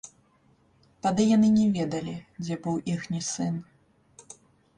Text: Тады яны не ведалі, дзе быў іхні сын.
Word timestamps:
Тады 1.05 1.25
яны 1.35 1.49
не 1.57 1.65
ведалі, 1.75 2.15
дзе 2.43 2.59
быў 2.65 2.81
іхні 2.95 3.21
сын. 3.29 3.53